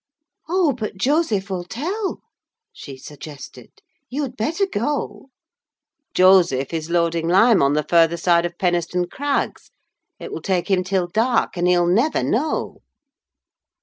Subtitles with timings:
[0.49, 2.23] "Oh, but Joseph will tell,"
[2.73, 3.69] she suggested;
[4.09, 5.29] "you'd better go!"
[6.15, 9.69] "Joseph is loading lime on the further side of Penistone Crags;
[10.17, 12.81] it will take him till dark, and he'll never know."